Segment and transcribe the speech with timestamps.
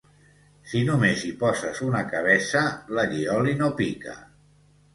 [0.71, 2.65] Si només hi poses una cabeça,
[2.97, 4.21] l'allioli no pica.